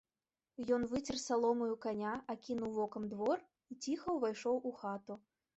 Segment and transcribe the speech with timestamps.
[0.77, 3.37] Ён выцер саломаю каня, акінуў вокам двор
[3.75, 5.13] і ціха ўвайшоў у хату.